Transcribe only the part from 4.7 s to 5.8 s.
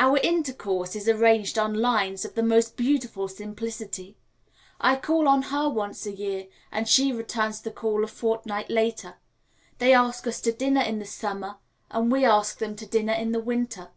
I call on her